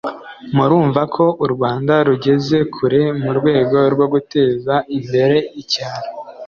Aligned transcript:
murumva 0.55 1.01
ko 1.15 1.25
u 1.43 1.47
Rwanda 1.53 1.93
rugeze 2.07 2.57
kure 2.75 3.01
mu 3.21 3.31
rwego 3.37 3.77
rwo 3.93 4.05
guteza 4.13 4.73
imbere 4.97 5.37
icyaro 5.61 6.09